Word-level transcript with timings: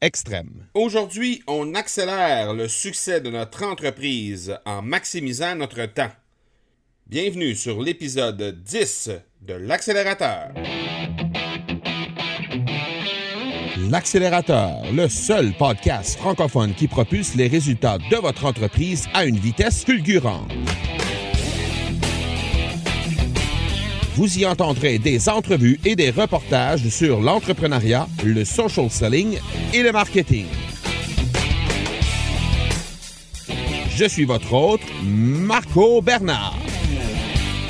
extrême. 0.00 0.66
Aujourd'hui, 0.74 1.42
on 1.46 1.74
accélère 1.74 2.54
le 2.54 2.68
succès 2.68 3.20
de 3.20 3.30
notre 3.30 3.64
entreprise 3.64 4.56
en 4.64 4.82
maximisant 4.82 5.56
notre 5.56 5.84
temps. 5.86 6.10
Bienvenue 7.06 7.54
sur 7.54 7.82
l'épisode 7.82 8.62
10 8.62 9.10
de 9.42 9.54
l'accélérateur. 9.54 10.50
L'accélérateur, 13.90 14.82
le 14.92 15.08
seul 15.08 15.52
podcast 15.54 16.18
francophone 16.18 16.74
qui 16.74 16.88
propulse 16.88 17.34
les 17.34 17.46
résultats 17.46 17.98
de 18.10 18.16
votre 18.16 18.44
entreprise 18.44 19.06
à 19.14 19.24
une 19.24 19.38
vitesse 19.38 19.84
fulgurante. 19.84 20.52
Vous 24.18 24.36
y 24.36 24.44
entendrez 24.44 24.98
des 24.98 25.28
entrevues 25.28 25.78
et 25.84 25.94
des 25.94 26.10
reportages 26.10 26.88
sur 26.88 27.20
l'entrepreneuriat, 27.20 28.08
le 28.24 28.44
social 28.44 28.90
selling 28.90 29.38
et 29.72 29.80
le 29.80 29.92
marketing. 29.92 30.46
Je 33.94 34.04
suis 34.06 34.24
votre 34.24 34.52
hôte, 34.52 34.80
Marco 35.04 36.02
Bernard. 36.02 36.58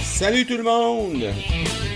Salut 0.00 0.46
tout 0.46 0.56
le 0.56 0.62
monde! 0.62 1.26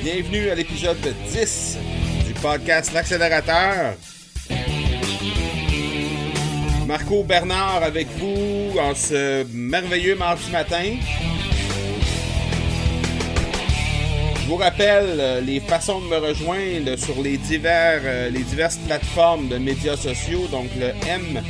Bienvenue 0.02 0.50
à 0.50 0.54
l'épisode 0.54 0.98
10 1.32 1.78
du 2.26 2.34
podcast 2.34 2.92
L'accélérateur. 2.92 3.94
Marco 6.86 7.24
Bernard 7.24 7.84
avec 7.84 8.06
vous 8.18 8.78
en 8.78 8.94
ce 8.94 9.46
merveilleux 9.50 10.14
mardi 10.16 10.50
matin. 10.50 10.96
Je 14.42 14.48
vous 14.48 14.56
rappelle 14.56 15.20
euh, 15.20 15.40
les 15.40 15.60
façons 15.60 16.00
de 16.00 16.06
me 16.06 16.16
rejoindre 16.16 16.96
sur 16.96 17.22
les, 17.22 17.36
divers, 17.36 18.00
euh, 18.04 18.28
les 18.28 18.42
diverses 18.42 18.78
plateformes 18.78 19.46
de 19.46 19.56
médias 19.56 19.96
sociaux. 19.96 20.48
Donc 20.50 20.66
le 20.76 20.88
M 21.08 21.40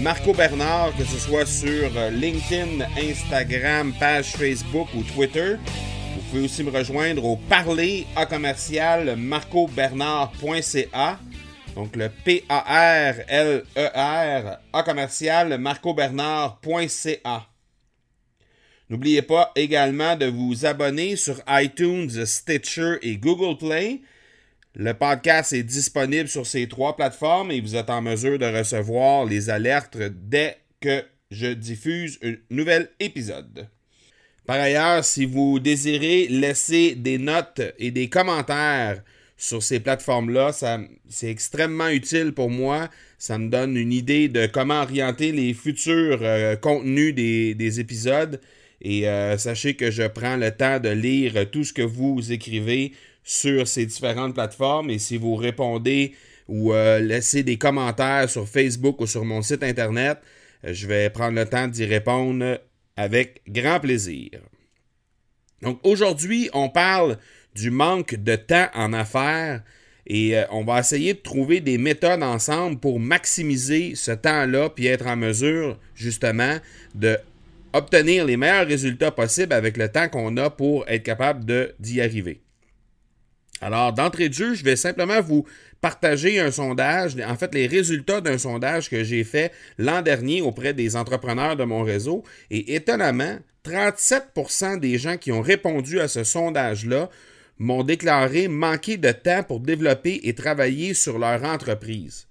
Marco 0.00 0.32
Bernard, 0.32 0.96
que 0.96 1.04
ce 1.04 1.18
soit 1.18 1.44
sur 1.44 1.90
euh, 1.94 2.08
LinkedIn, 2.08 2.82
Instagram, 2.96 3.92
page 4.00 4.32
Facebook 4.32 4.88
ou 4.94 5.02
Twitter. 5.02 5.56
Vous 6.14 6.22
pouvez 6.30 6.44
aussi 6.46 6.64
me 6.64 6.70
rejoindre 6.70 7.26
au 7.26 7.36
parler 7.36 8.06
à 8.16 8.24
commercial 8.24 9.16
marcobernard.ca. 9.16 11.18
Donc 11.76 11.94
le 11.94 12.08
P-A-R-L-E-R 12.24 13.66
à 14.72 14.82
commercial 14.82 15.58
marcobernard.ca. 15.58 17.49
N'oubliez 18.90 19.22
pas 19.22 19.52
également 19.54 20.16
de 20.16 20.26
vous 20.26 20.66
abonner 20.66 21.14
sur 21.14 21.40
iTunes, 21.48 22.26
Stitcher 22.26 22.96
et 23.02 23.18
Google 23.18 23.56
Play. 23.56 24.00
Le 24.74 24.94
podcast 24.94 25.52
est 25.52 25.62
disponible 25.62 26.28
sur 26.28 26.44
ces 26.44 26.66
trois 26.66 26.96
plateformes 26.96 27.52
et 27.52 27.60
vous 27.60 27.76
êtes 27.76 27.88
en 27.88 28.02
mesure 28.02 28.36
de 28.36 28.46
recevoir 28.46 29.26
les 29.26 29.48
alertes 29.48 29.96
dès 29.96 30.56
que 30.80 31.04
je 31.30 31.46
diffuse 31.46 32.18
un 32.24 32.34
nouvel 32.50 32.88
épisode. 32.98 33.68
Par 34.44 34.58
ailleurs, 34.58 35.04
si 35.04 35.24
vous 35.24 35.60
désirez 35.60 36.26
laisser 36.26 36.96
des 36.96 37.18
notes 37.18 37.62
et 37.78 37.92
des 37.92 38.08
commentaires 38.08 39.04
sur 39.36 39.62
ces 39.62 39.78
plateformes-là, 39.78 40.50
c'est 41.08 41.30
extrêmement 41.30 41.88
utile 41.88 42.32
pour 42.32 42.50
moi. 42.50 42.88
Ça 43.18 43.38
me 43.38 43.50
donne 43.50 43.76
une 43.76 43.92
idée 43.92 44.26
de 44.26 44.46
comment 44.46 44.82
orienter 44.82 45.30
les 45.30 45.54
futurs 45.54 46.18
euh, 46.22 46.56
contenus 46.56 47.14
des, 47.14 47.54
des 47.54 47.78
épisodes. 47.78 48.40
Et 48.82 49.08
euh, 49.08 49.36
sachez 49.36 49.74
que 49.74 49.90
je 49.90 50.04
prends 50.04 50.36
le 50.36 50.50
temps 50.50 50.80
de 50.80 50.88
lire 50.88 51.50
tout 51.50 51.64
ce 51.64 51.72
que 51.72 51.82
vous 51.82 52.32
écrivez 52.32 52.92
sur 53.22 53.68
ces 53.68 53.86
différentes 53.86 54.34
plateformes. 54.34 54.90
Et 54.90 54.98
si 54.98 55.16
vous 55.18 55.36
répondez 55.36 56.14
ou 56.48 56.72
euh, 56.72 56.98
laissez 56.98 57.42
des 57.42 57.58
commentaires 57.58 58.28
sur 58.28 58.48
Facebook 58.48 59.00
ou 59.00 59.06
sur 59.06 59.24
mon 59.24 59.42
site 59.42 59.62
Internet, 59.62 60.18
euh, 60.64 60.72
je 60.72 60.86
vais 60.86 61.10
prendre 61.10 61.38
le 61.38 61.46
temps 61.46 61.68
d'y 61.68 61.84
répondre 61.84 62.58
avec 62.96 63.42
grand 63.46 63.80
plaisir. 63.80 64.30
Donc 65.62 65.78
aujourd'hui, 65.82 66.48
on 66.54 66.70
parle 66.70 67.18
du 67.54 67.70
manque 67.70 68.14
de 68.14 68.36
temps 68.36 68.68
en 68.74 68.92
affaires 68.94 69.62
et 70.06 70.34
on 70.50 70.64
va 70.64 70.80
essayer 70.80 71.14
de 71.14 71.18
trouver 71.18 71.60
des 71.60 71.76
méthodes 71.76 72.22
ensemble 72.22 72.80
pour 72.80 72.98
maximiser 72.98 73.94
ce 73.94 74.10
temps-là 74.10 74.70
puis 74.70 74.86
être 74.86 75.06
en 75.06 75.16
mesure 75.16 75.78
justement 75.94 76.56
de 76.94 77.18
obtenir 77.72 78.24
les 78.24 78.36
meilleurs 78.36 78.66
résultats 78.66 79.10
possibles 79.10 79.52
avec 79.52 79.76
le 79.76 79.90
temps 79.90 80.08
qu'on 80.08 80.36
a 80.36 80.50
pour 80.50 80.88
être 80.88 81.02
capable 81.02 81.44
d'y 81.78 82.00
arriver. 82.00 82.40
Alors, 83.60 83.92
d'entrée 83.92 84.28
de 84.28 84.34
jeu, 84.34 84.54
je 84.54 84.64
vais 84.64 84.76
simplement 84.76 85.20
vous 85.20 85.44
partager 85.80 86.40
un 86.40 86.50
sondage, 86.50 87.16
en 87.26 87.36
fait 87.36 87.54
les 87.54 87.66
résultats 87.66 88.20
d'un 88.20 88.38
sondage 88.38 88.88
que 88.88 89.04
j'ai 89.04 89.24
fait 89.24 89.52
l'an 89.78 90.02
dernier 90.02 90.42
auprès 90.42 90.72
des 90.72 90.96
entrepreneurs 90.96 91.56
de 91.56 91.64
mon 91.64 91.82
réseau. 91.82 92.24
Et 92.50 92.74
étonnamment, 92.74 93.38
37% 93.64 94.78
des 94.78 94.98
gens 94.98 95.16
qui 95.18 95.32
ont 95.32 95.42
répondu 95.42 96.00
à 96.00 96.08
ce 96.08 96.24
sondage-là 96.24 97.10
m'ont 97.58 97.82
déclaré 97.82 98.48
manquer 98.48 98.96
de 98.96 99.12
temps 99.12 99.42
pour 99.42 99.60
développer 99.60 100.20
et 100.24 100.34
travailler 100.34 100.94
sur 100.94 101.18
leur 101.18 101.44
entreprise. 101.44 102.26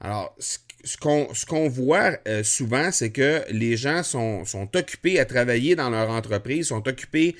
Alors, 0.00 0.34
ce 0.40 0.58
qu'on 1.00 1.68
voit 1.68 2.16
euh, 2.26 2.42
souvent, 2.42 2.90
c'est 2.90 3.10
que 3.10 3.42
les 3.50 3.76
gens 3.76 4.02
sont, 4.02 4.44
occupés 4.74 5.18
à 5.20 5.24
travailler 5.24 5.76
dans 5.76 5.90
leur 5.90 6.10
entreprise, 6.10 6.68
sont 6.68 6.86
occupés 6.88 7.36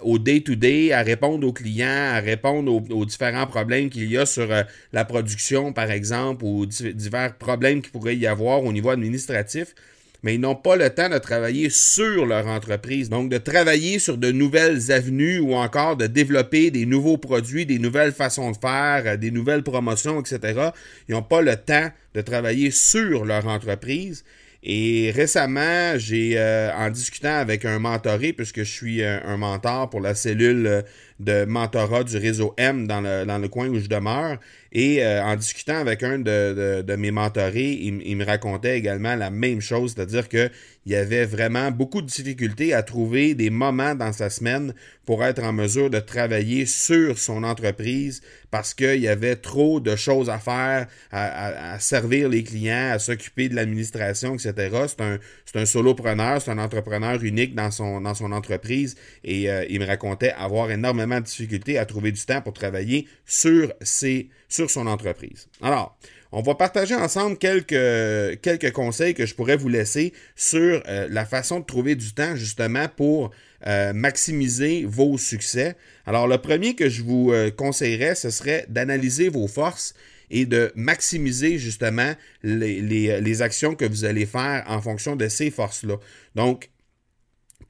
au 0.00 0.18
day-to-day, 0.18 0.92
à 0.92 1.02
répondre 1.02 1.46
aux 1.46 1.52
clients, 1.52 2.12
à 2.14 2.20
répondre 2.20 2.82
aux, 2.90 3.04
différents 3.04 3.46
problèmes 3.46 3.90
qu'il 3.90 4.10
y 4.10 4.16
a 4.16 4.26
sur 4.26 4.50
euh, 4.50 4.62
la 4.92 5.04
production, 5.04 5.72
par 5.72 5.90
exemple, 5.90 6.44
ou 6.44 6.66
divers 6.66 7.34
problèmes 7.36 7.82
qu'il 7.82 7.92
pourrait 7.92 8.16
y 8.16 8.26
avoir 8.26 8.64
au 8.64 8.72
niveau 8.72 8.90
administratif. 8.90 9.74
Mais 10.22 10.36
ils 10.36 10.40
n'ont 10.40 10.54
pas 10.54 10.76
le 10.76 10.88
temps 10.90 11.08
de 11.08 11.18
travailler 11.18 11.68
sur 11.68 12.26
leur 12.26 12.46
entreprise. 12.46 13.08
Donc, 13.08 13.28
de 13.28 13.38
travailler 13.38 13.98
sur 13.98 14.16
de 14.16 14.30
nouvelles 14.30 14.92
avenues 14.92 15.40
ou 15.40 15.54
encore 15.54 15.96
de 15.96 16.06
développer 16.06 16.70
des 16.70 16.86
nouveaux 16.86 17.18
produits, 17.18 17.66
des 17.66 17.78
nouvelles 17.78 18.12
façons 18.12 18.52
de 18.52 18.56
faire, 18.56 19.02
euh, 19.06 19.16
des 19.16 19.30
nouvelles 19.30 19.62
promotions, 19.62 20.20
etc. 20.20 20.70
Ils 21.08 21.12
n'ont 21.12 21.22
pas 21.22 21.42
le 21.42 21.56
temps 21.56 21.90
de 22.14 22.20
travailler 22.20 22.70
sur 22.70 23.24
leur 23.24 23.46
entreprise. 23.48 24.24
Et 24.64 25.10
récemment, 25.12 25.94
j'ai, 25.96 26.38
euh, 26.38 26.72
en 26.72 26.88
discutant 26.90 27.34
avec 27.34 27.64
un 27.64 27.80
mentoré, 27.80 28.32
puisque 28.32 28.58
je 28.58 28.70
suis 28.70 29.02
un, 29.02 29.20
un 29.24 29.36
mentor 29.36 29.90
pour 29.90 30.00
la 30.00 30.14
cellule 30.14 30.84
de 31.22 31.44
mentorat 31.44 32.04
du 32.04 32.16
réseau 32.16 32.54
M 32.56 32.86
dans 32.86 33.00
le, 33.00 33.24
dans 33.24 33.38
le 33.38 33.48
coin 33.48 33.68
où 33.68 33.78
je 33.78 33.88
demeure, 33.88 34.38
et 34.74 35.04
euh, 35.04 35.22
en 35.22 35.36
discutant 35.36 35.76
avec 35.76 36.02
un 36.02 36.18
de, 36.18 36.82
de, 36.82 36.96
mes 36.96 37.10
mentorés, 37.10 37.72
il, 37.72 38.16
me 38.16 38.24
racontait 38.24 38.78
également 38.78 39.14
la 39.16 39.28
même 39.28 39.60
chose, 39.60 39.92
c'est-à-dire 39.94 40.30
qu'il 40.30 40.50
y 40.86 40.94
avait 40.94 41.26
vraiment 41.26 41.70
beaucoup 41.70 42.00
de 42.00 42.06
difficultés 42.06 42.72
à 42.72 42.82
trouver 42.82 43.34
des 43.34 43.50
moments 43.50 43.94
dans 43.94 44.14
sa 44.14 44.30
semaine 44.30 44.72
pour 45.04 45.22
être 45.24 45.42
en 45.42 45.52
mesure 45.52 45.90
de 45.90 45.98
travailler 45.98 46.64
sur 46.64 47.18
son 47.18 47.44
entreprise 47.44 48.22
parce 48.50 48.72
qu'il 48.72 49.00
y 49.00 49.08
avait 49.08 49.36
trop 49.36 49.78
de 49.78 49.94
choses 49.94 50.30
à 50.30 50.38
faire, 50.38 50.86
à, 51.10 51.78
servir 51.78 52.30
les 52.30 52.42
clients, 52.42 52.92
à 52.92 52.98
s'occuper 52.98 53.50
de 53.50 53.54
l'administration, 53.54 54.34
etc. 54.34 54.54
C'est 54.86 55.00
un, 55.02 55.18
un 55.54 55.66
solopreneur, 55.66 56.40
c'est 56.40 56.50
un 56.50 56.58
entrepreneur 56.58 57.22
unique 57.22 57.54
dans 57.54 57.70
son, 57.70 58.00
dans 58.00 58.14
son 58.14 58.32
entreprise 58.32 58.96
et 59.22 59.50
euh, 59.50 59.66
il 59.68 59.80
me 59.80 59.86
racontait 59.86 60.32
avoir 60.32 60.70
énormément 60.70 61.11
de 61.20 61.26
difficultés 61.26 61.78
à 61.78 61.86
trouver 61.86 62.12
du 62.12 62.20
temps 62.24 62.40
pour 62.40 62.52
travailler 62.52 63.08
sur 63.24 63.72
son 64.48 64.86
entreprise. 64.86 65.48
Alors, 65.60 65.96
on 66.34 66.40
va 66.40 66.54
partager 66.54 66.94
ensemble 66.94 67.36
quelques, 67.36 68.40
quelques 68.40 68.72
conseils 68.72 69.12
que 69.12 69.26
je 69.26 69.34
pourrais 69.34 69.56
vous 69.56 69.68
laisser 69.68 70.14
sur 70.34 70.82
euh, 70.88 71.06
la 71.10 71.26
façon 71.26 71.60
de 71.60 71.64
trouver 71.64 71.94
du 71.94 72.14
temps 72.14 72.36
justement 72.36 72.86
pour 72.88 73.30
euh, 73.66 73.92
maximiser 73.92 74.84
vos 74.86 75.18
succès. 75.18 75.76
Alors, 76.06 76.26
le 76.26 76.38
premier 76.38 76.74
que 76.74 76.88
je 76.88 77.02
vous 77.02 77.32
euh, 77.32 77.50
conseillerais, 77.50 78.14
ce 78.14 78.30
serait 78.30 78.64
d'analyser 78.70 79.28
vos 79.28 79.46
forces 79.46 79.94
et 80.30 80.46
de 80.46 80.72
maximiser 80.74 81.58
justement 81.58 82.14
les, 82.42 82.80
les, 82.80 83.42
actions 83.42 83.74
que 83.74 83.84
vous 83.84 84.06
allez 84.06 84.24
faire 84.24 84.64
en 84.66 84.80
fonction 84.80 85.14
de 85.14 85.28
ces 85.28 85.50
forces-là. 85.50 85.98
Donc, 86.34 86.70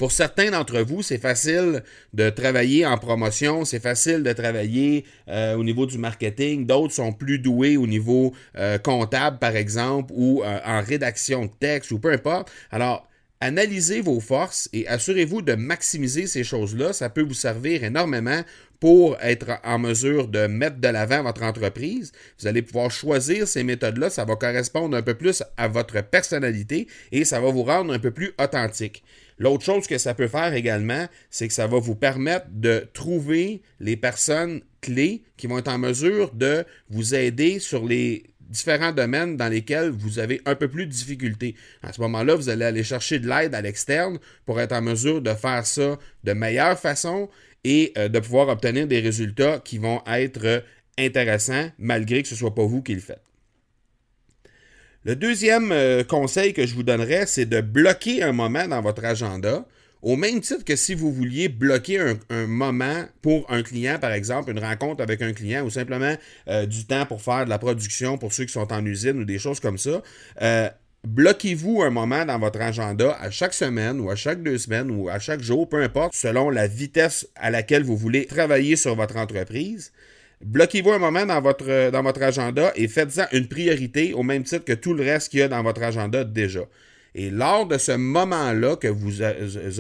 pour 0.03 0.11
certains 0.11 0.51
d'entre 0.51 0.81
vous, 0.81 1.01
c'est 1.01 1.17
facile 1.17 1.85
de 2.13 2.29
travailler 2.29 2.85
en 2.85 2.99
promotion, 2.99 3.65
c'est 3.65 3.79
facile 3.79 4.25
de 4.25 4.33
travailler 4.33 5.05
euh, 5.29 5.55
au 5.55 5.63
niveau 5.63 5.87
du 5.87 5.97
marketing. 5.97 6.67
D'autres 6.67 6.93
sont 6.93 7.13
plus 7.13 7.39
doués 7.39 7.77
au 7.77 7.87
niveau 7.87 8.35
euh, 8.59 8.79
comptable, 8.79 9.39
par 9.39 9.55
exemple, 9.55 10.13
ou 10.17 10.43
euh, 10.43 10.59
en 10.67 10.83
rédaction 10.83 11.45
de 11.47 11.53
texte, 11.61 11.93
ou 11.93 12.01
peu 12.01 12.11
importe. 12.11 12.51
Alors, 12.73 13.09
analysez 13.41 14.01
vos 14.01 14.19
forces 14.19 14.69
et 14.73 14.89
assurez-vous 14.89 15.41
de 15.41 15.55
maximiser 15.55 16.27
ces 16.27 16.43
choses-là. 16.43 16.93
Ça 16.93 17.09
peut 17.09 17.23
vous 17.23 17.33
servir 17.33 17.85
énormément 17.85 18.43
pour 18.81 19.17
être 19.21 19.61
en 19.63 19.79
mesure 19.79 20.27
de 20.27 20.49
mettre 20.49 20.81
de 20.81 20.89
l'avant 20.89 21.23
votre 21.23 21.45
entreprise. 21.45 22.11
Vous 22.41 22.49
allez 22.49 22.63
pouvoir 22.63 22.91
choisir 22.91 23.47
ces 23.47 23.63
méthodes-là. 23.63 24.11
Ça 24.11 24.25
va 24.25 24.35
correspondre 24.35 24.97
un 24.97 25.03
peu 25.03 25.15
plus 25.15 25.45
à 25.57 25.69
votre 25.69 26.03
personnalité 26.03 26.89
et 27.13 27.25
ça 27.25 27.39
va 27.39 27.53
vous 27.53 27.63
rendre 27.63 27.95
un 27.95 28.01
peu 28.01 28.11
plus 28.11 28.33
authentique. 28.41 29.05
L'autre 29.39 29.65
chose 29.65 29.87
que 29.87 29.99
ça 29.99 30.15
peut 30.15 30.29
faire 30.29 30.55
également, 30.55 31.07
c'est 31.31 31.49
que 31.49 31.55
ça 31.55 31.67
va 31.67 31.79
vous 31.79 31.95
permettre 31.95 32.47
de 32.51 32.87
trouver 32.93 33.63
les 33.81 33.97
personnes 33.97 34.63
clés 34.81 35.23
qui 35.37 35.47
vont 35.47 35.59
être 35.59 35.69
en 35.69 35.79
mesure 35.79 36.33
de 36.35 36.65
vous 36.91 37.15
aider 37.15 37.59
sur 37.59 37.87
les 37.87 38.25
différents 38.53 38.93
domaines 38.93 39.37
dans 39.37 39.49
lesquels 39.49 39.89
vous 39.89 40.19
avez 40.19 40.41
un 40.45 40.55
peu 40.55 40.69
plus 40.69 40.87
de 40.87 40.93
difficultés. 40.93 41.57
À 41.83 41.93
ce 41.93 42.01
moment-là, 42.03 42.35
vous 42.35 42.51
allez 42.51 42.65
aller 42.65 42.85
chercher 42.85 43.19
de 43.19 43.27
l'aide 43.27 43.55
à 43.55 43.63
l'externe 43.63 44.19
pour 44.45 44.61
être 44.61 44.73
en 44.73 44.83
mesure 44.83 45.23
de 45.23 45.33
faire 45.35 45.67
ça 45.67 45.99
de 46.23 46.33
meilleure 46.33 46.79
façon 46.79 47.29
et 47.65 47.93
euh, 47.97 48.09
de 48.09 48.19
pouvoir 48.19 48.49
obtenir 48.49 48.87
des 48.87 49.01
résultats 49.01 49.59
qui 49.59 49.79
vont 49.79 50.03
être 50.07 50.65
intéressants 50.99 51.71
malgré 51.79 52.23
que 52.23 52.29
ce 52.29 52.35
ne 52.35 52.39
soit 52.39 52.55
pas 52.55 52.65
vous 52.65 52.83
qui 52.83 52.95
le 52.95 53.01
faites. 53.01 53.32
Le 55.05 55.17
deuxième 55.17 55.73
euh, 55.73 56.05
conseil 56.05 56.53
que 56.53 56.65
je 56.65 56.77
vous 56.77 56.85
donnerais, 56.85 57.27
c'est 57.27 57.45
de 57.45 57.61
bloquer 57.61 58.23
un 58.23 58.31
moment 58.31 58.69
dans 58.69 58.81
votre 58.81 59.05
agenda, 59.05 59.67
au 60.01 60.15
même 60.15 60.41
titre 60.41 60.65
que 60.65 60.77
si 60.77 60.95
vous 60.95 61.13
vouliez 61.13 61.49
bloquer 61.49 62.15
un, 62.31 62.47
moment 62.47 63.05
pour 63.21 63.51
un 63.51 63.65
client, 63.65 63.99
par 63.99 64.13
exemple, 64.13 64.53
une 64.53 64.61
rencontre 64.61 65.03
avec 65.03 65.21
un 65.21 65.33
client 65.33 65.65
ou 65.65 65.71
simplement 65.71 66.15
euh, 66.47 66.67
du 66.67 66.85
temps 66.85 67.05
pour 67.05 67.21
faire 67.21 67.47
de 67.47 67.51
la 67.51 67.59
production 67.59 68.17
pour 68.17 68.33
ceux 68.33 68.45
qui 68.45 68.53
sont 68.53 68.73
en 68.73 68.87
usine 68.87 69.19
ou 69.19 69.25
des 69.25 69.41
choses 69.41 69.59
comme 69.59 69.77
ça. 69.77 70.03
Euh, 70.41 70.71
bloquez-vous 71.03 71.83
un 71.83 71.91
moment 71.91 72.25
dans 72.25 72.39
votre 72.39 72.61
agenda 72.61 73.17
à 73.21 73.29
chaque 73.33 73.55
semaine 73.55 73.99
ou 73.99 74.09
à 74.09 74.15
chaque 74.15 74.41
deux 74.45 74.59
semaines 74.59 74.89
ou 74.89 75.09
à 75.09 75.19
chaque 75.19 75.43
jour, 75.43 75.69
peu 75.69 75.83
importe, 75.83 76.15
selon 76.15 76.49
la 76.49 76.69
vitesse 76.69 77.27
à 77.35 77.51
laquelle 77.51 77.83
vous 77.83 77.97
voulez 77.97 78.27
travailler 78.27 78.77
sur 78.77 78.95
votre 78.95 79.17
entreprise. 79.17 79.91
Bloquez-vous 80.45 80.91
un 80.91 80.99
moment 80.99 81.25
dans 81.25 81.41
votre, 81.41 81.69
euh, 81.69 81.91
dans 81.91 82.03
votre 82.03 82.23
agenda 82.23 82.73
et 82.75 82.89
faites-en 82.89 83.27
une 83.33 83.47
priorité 83.47 84.13
au 84.13 84.23
même 84.23 84.43
titre 84.43 84.65
que 84.65 84.73
tout 84.73 84.93
le 84.93 85.05
reste 85.05 85.31
qu'il 85.31 85.41
y 85.41 85.43
a 85.43 85.49
dans 85.49 85.63
votre 85.63 85.83
agenda 85.83 86.25
déjà. 86.25 86.63
Et 87.15 87.31
lors 87.31 87.67
de 87.67 87.77
ce 87.77 87.93
moment-là 87.93 88.77
que 88.77 88.89
vous 88.89 89.21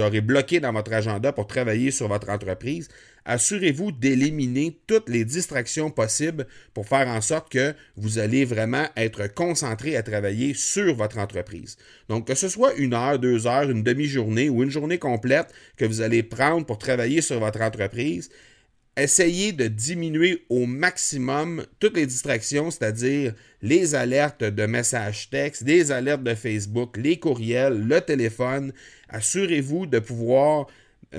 aurez 0.00 0.20
bloqué 0.20 0.60
dans 0.60 0.72
votre 0.72 0.92
agenda 0.92 1.32
pour 1.32 1.46
travailler 1.46 1.90
sur 1.90 2.08
votre 2.08 2.28
entreprise, 2.28 2.88
assurez-vous 3.24 3.90
d'éliminer 3.90 4.78
toutes 4.86 5.08
les 5.08 5.24
distractions 5.24 5.90
possibles 5.90 6.46
pour 6.74 6.86
faire 6.86 7.08
en 7.08 7.22
sorte 7.22 7.50
que 7.50 7.74
vous 7.96 8.18
allez 8.18 8.44
vraiment 8.44 8.84
être 8.96 9.32
concentré 9.32 9.96
à 9.96 10.02
travailler 10.02 10.52
sur 10.52 10.94
votre 10.94 11.18
entreprise. 11.18 11.78
Donc, 12.10 12.26
que 12.26 12.34
ce 12.34 12.48
soit 12.50 12.74
une 12.74 12.92
heure, 12.92 13.18
deux 13.18 13.46
heures, 13.46 13.70
une 13.70 13.82
demi-journée 13.82 14.50
ou 14.50 14.62
une 14.62 14.70
journée 14.70 14.98
complète 14.98 15.54
que 15.78 15.86
vous 15.86 16.02
allez 16.02 16.22
prendre 16.22 16.66
pour 16.66 16.76
travailler 16.76 17.22
sur 17.22 17.40
votre 17.40 17.62
entreprise, 17.62 18.28
essayez 18.96 19.52
de 19.52 19.68
diminuer 19.68 20.44
au 20.48 20.66
maximum 20.66 21.64
toutes 21.78 21.96
les 21.96 22.06
distractions, 22.06 22.70
c'est-à-dire 22.70 23.34
les 23.62 23.94
alertes 23.94 24.44
de 24.44 24.66
messages 24.66 25.30
textes, 25.30 25.62
les 25.66 25.92
alertes 25.92 26.22
de 26.22 26.34
Facebook, 26.34 26.96
les 26.96 27.18
courriels, 27.18 27.86
le 27.86 28.00
téléphone. 28.00 28.72
Assurez-vous 29.08 29.86
de 29.86 29.98
pouvoir 29.98 30.66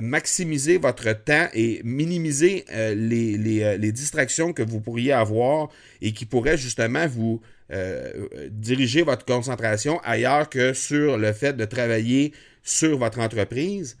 maximiser 0.00 0.78
votre 0.78 1.12
temps 1.12 1.48
et 1.54 1.80
minimiser 1.84 2.64
euh, 2.72 2.94
euh, 2.94 3.76
les, 3.76 3.92
distractions 3.92 4.52
que 4.52 4.62
vous 4.62 4.80
pourriez 4.80 5.12
avoir 5.12 5.68
et 6.00 6.12
qui 6.12 6.26
pourraient 6.26 6.56
justement 6.56 7.06
vous 7.06 7.40
euh, 7.72 8.28
diriger 8.50 9.02
votre 9.02 9.24
concentration 9.24 10.00
ailleurs 10.02 10.48
que 10.48 10.72
sur 10.72 11.16
le 11.16 11.32
fait 11.32 11.56
de 11.56 11.64
travailler 11.64 12.32
sur 12.62 12.98
votre 12.98 13.20
entreprise. 13.20 13.96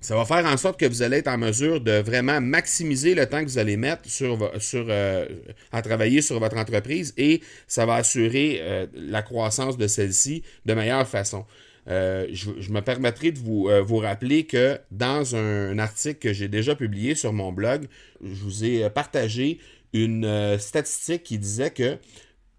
Ça 0.00 0.16
va 0.16 0.24
faire 0.24 0.46
en 0.46 0.56
sorte 0.56 0.80
que 0.80 0.86
vous 0.86 1.02
allez 1.02 1.18
être 1.18 1.28
en 1.28 1.36
mesure 1.36 1.78
de 1.80 1.92
vraiment 2.00 2.40
maximiser 2.40 3.14
le 3.14 3.26
temps 3.26 3.44
que 3.44 3.50
vous 3.50 3.58
allez 3.58 3.76
mettre 3.76 4.08
euh, 4.22 5.26
à 5.72 5.82
travailler 5.82 6.22
sur 6.22 6.40
votre 6.40 6.56
entreprise 6.56 7.12
et 7.18 7.42
ça 7.68 7.84
va 7.84 7.96
assurer 7.96 8.60
euh, 8.62 8.86
la 8.94 9.20
croissance 9.20 9.76
de 9.76 9.86
celle-ci 9.86 10.42
de 10.64 10.72
meilleure 10.72 11.06
façon. 11.06 11.44
Euh, 11.88 12.26
je, 12.32 12.70
me 12.70 12.80
permettrai 12.80 13.30
de 13.30 13.38
vous, 13.38 13.68
vous 13.84 13.98
rappeler 13.98 14.44
que 14.44 14.78
dans 14.90 15.36
un, 15.36 15.78
article 15.78 16.18
que 16.18 16.32
j'ai 16.32 16.48
déjà 16.48 16.74
publié 16.74 17.14
sur 17.14 17.34
mon 17.34 17.52
blog, 17.52 17.86
je 18.22 18.42
vous 18.42 18.64
ai 18.64 18.88
partagé 18.88 19.58
une 19.92 20.56
statistique 20.58 21.24
qui 21.24 21.38
disait 21.38 21.70
que 21.70 21.98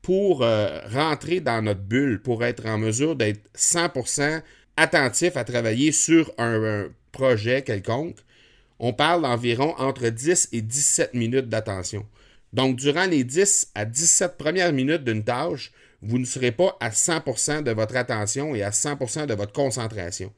pour 0.02 0.40
rentrer 0.40 1.40
dans 1.40 1.64
notre 1.64 1.82
bulle, 1.82 2.22
pour 2.22 2.44
être 2.44 2.66
en 2.66 2.78
mesure 2.78 3.16
d'être 3.16 3.42
100% 3.56 4.42
attentif 4.78 5.38
à 5.38 5.44
travailler 5.44 5.92
sur 5.92 6.32
un 6.38 6.90
projet 7.12 7.62
quelconque, 7.62 8.18
on 8.80 8.94
parle 8.94 9.22
d'environ 9.22 9.76
entre 9.78 10.10
10 10.10 10.50
et 10.54 10.62
17 10.62 11.14
minutes 11.14 11.50
d'attention. 11.50 12.06
Donc, 12.54 12.76
durant 12.76 13.06
les 13.06 13.24
10 13.24 13.72
à 13.76 13.86
17 13.86 14.38
premières 14.38 14.74
minutes 14.74 15.04
d'une 15.04 15.24
tâche, 15.24 15.72
vous 16.02 16.18
ne 16.18 16.26
serez 16.26 16.52
pas 16.52 16.76
à 16.80 16.90
100% 16.90 17.64
de 17.64 17.72
votre 17.72 17.96
attention 17.96 18.56
et 18.56 18.64
à 18.64 18.72
100% 18.72 19.28
de 19.28 19.34
votre 19.34 19.54
concentration. 19.54 20.34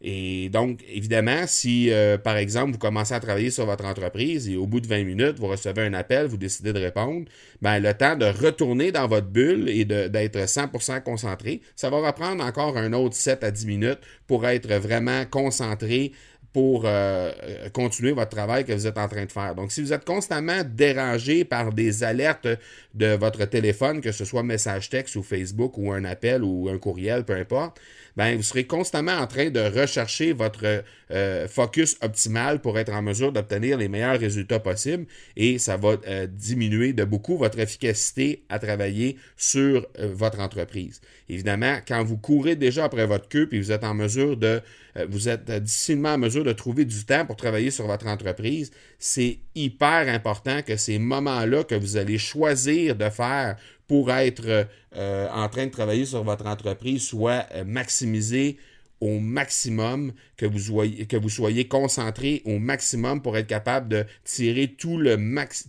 Et 0.00 0.48
donc, 0.50 0.80
évidemment, 0.88 1.44
si, 1.46 1.90
euh, 1.90 2.18
par 2.18 2.36
exemple, 2.36 2.72
vous 2.72 2.78
commencez 2.78 3.14
à 3.14 3.20
travailler 3.20 3.50
sur 3.50 3.66
votre 3.66 3.84
entreprise 3.84 4.48
et 4.48 4.56
au 4.56 4.66
bout 4.66 4.80
de 4.80 4.86
20 4.86 5.02
minutes, 5.04 5.38
vous 5.40 5.48
recevez 5.48 5.82
un 5.82 5.94
appel, 5.94 6.26
vous 6.26 6.36
décidez 6.36 6.72
de 6.72 6.78
répondre, 6.78 7.26
ben, 7.62 7.80
le 7.80 7.92
temps 7.94 8.14
de 8.14 8.26
retourner 8.26 8.92
dans 8.92 9.08
votre 9.08 9.26
bulle 9.26 9.68
et 9.68 9.84
d'être 9.84 10.38
100% 10.38 11.02
concentré, 11.02 11.62
ça 11.74 11.90
va 11.90 11.98
reprendre 11.98 12.44
encore 12.44 12.76
un 12.76 12.92
autre 12.92 13.16
7 13.16 13.42
à 13.42 13.50
10 13.50 13.66
minutes 13.66 14.00
pour 14.28 14.46
être 14.46 14.72
vraiment 14.74 15.24
concentré 15.24 16.12
pour 16.52 16.82
euh, 16.86 17.30
continuer 17.72 18.12
votre 18.12 18.30
travail 18.30 18.64
que 18.64 18.72
vous 18.72 18.86
êtes 18.86 18.98
en 18.98 19.06
train 19.06 19.24
de 19.24 19.30
faire. 19.30 19.54
Donc, 19.54 19.70
si 19.70 19.82
vous 19.82 19.92
êtes 19.92 20.04
constamment 20.04 20.62
dérangé 20.64 21.44
par 21.44 21.72
des 21.72 22.04
alertes 22.04 22.48
de 22.94 23.14
votre 23.14 23.44
téléphone, 23.44 24.00
que 24.00 24.12
ce 24.12 24.24
soit 24.24 24.42
message 24.42 24.88
texte 24.88 25.16
ou 25.16 25.22
Facebook 25.22 25.76
ou 25.76 25.92
un 25.92 26.04
appel 26.04 26.42
ou 26.42 26.68
un 26.68 26.78
courriel, 26.78 27.24
peu 27.24 27.34
importe, 27.34 27.78
ben, 28.18 28.36
vous 28.36 28.42
serez 28.42 28.64
constamment 28.64 29.12
en 29.12 29.28
train 29.28 29.50
de 29.50 29.60
rechercher 29.60 30.32
votre 30.32 30.82
euh, 31.12 31.46
focus 31.46 31.96
optimal 32.02 32.60
pour 32.60 32.76
être 32.76 32.92
en 32.92 33.00
mesure 33.00 33.30
d'obtenir 33.30 33.78
les 33.78 33.86
meilleurs 33.86 34.18
résultats 34.18 34.58
possibles 34.58 35.06
et 35.36 35.58
ça 35.58 35.76
va 35.76 35.96
euh, 36.08 36.26
diminuer 36.26 36.92
de 36.92 37.04
beaucoup 37.04 37.36
votre 37.36 37.60
efficacité 37.60 38.42
à 38.48 38.58
travailler 38.58 39.18
sur 39.36 39.86
euh, 40.00 40.10
votre 40.12 40.40
entreprise. 40.40 41.00
Évidemment, 41.28 41.78
quand 41.86 42.02
vous 42.02 42.16
courez 42.16 42.56
déjà 42.56 42.86
après 42.86 43.06
votre 43.06 43.28
queue 43.28 43.48
et 43.52 43.60
vous 43.60 43.70
êtes 43.70 43.84
en 43.84 43.94
mesure 43.94 44.36
de, 44.36 44.60
vous 45.08 45.28
êtes 45.28 45.50
difficilement 45.50 46.14
en 46.14 46.18
mesure 46.18 46.44
de 46.44 46.52
trouver 46.52 46.84
du 46.84 47.04
temps 47.04 47.24
pour 47.26 47.36
travailler 47.36 47.70
sur 47.70 47.86
votre 47.86 48.06
entreprise, 48.06 48.70
c'est 48.98 49.38
hyper 49.54 50.08
important 50.08 50.62
que 50.62 50.76
ces 50.76 50.98
moments-là 50.98 51.64
que 51.64 51.74
vous 51.74 51.96
allez 51.96 52.18
choisir 52.18 52.96
de 52.96 53.08
faire 53.08 53.56
pour 53.88 54.12
être 54.12 54.68
euh, 54.94 55.28
en 55.30 55.48
train 55.48 55.66
de 55.66 55.72
travailler 55.72 56.04
sur 56.04 56.22
votre 56.22 56.46
entreprise 56.46 57.02
soient 57.02 57.46
euh, 57.54 57.64
maximisés 57.64 58.58
au 59.00 59.20
maximum, 59.20 60.12
que 60.36 60.44
vous, 60.44 60.58
soyez, 60.58 61.06
que 61.06 61.62
concentré 61.68 62.42
au 62.44 62.58
maximum 62.58 63.22
pour 63.22 63.36
être 63.36 63.46
capable 63.46 63.88
de 63.88 64.04
tirer 64.24 64.74
tout 64.76 64.98
le, 64.98 65.16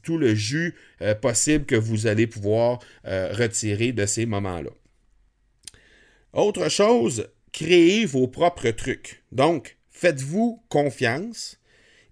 tout 0.01 0.17
le 0.17 0.33
jus 0.33 0.75
euh, 1.01 1.13
possible 1.13 1.65
que 1.65 1.75
vous 1.75 2.07
allez 2.07 2.25
pouvoir 2.25 2.79
retirer 3.03 3.91
de 3.91 4.07
ces 4.07 4.25
moments-là. 4.25 4.71
Autre 6.33 6.69
chose, 6.69 7.27
créez 7.51 8.05
vos 8.05 8.27
propres 8.27 8.69
trucs. 8.71 9.23
Donc, 9.31 9.77
faites-vous 9.89 10.61
confiance 10.69 11.59